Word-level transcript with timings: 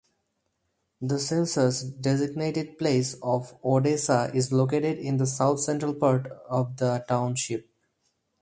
The 0.99 1.19
census-designated 1.19 2.79
place 2.79 3.13
of 3.21 3.53
Odessa 3.63 4.31
is 4.33 4.51
located 4.51 4.97
in 4.97 5.17
the 5.17 5.27
south-central 5.27 5.93
part 5.93 6.25
of 6.49 6.77
the 6.77 7.05
township. 7.07 7.69